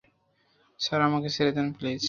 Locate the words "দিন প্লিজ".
1.51-1.99